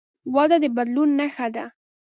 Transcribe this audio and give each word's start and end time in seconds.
وده 0.35 0.57
د 0.63 0.65
بدلون 0.77 1.09
نښه 1.19 1.47
ده. 1.55 1.65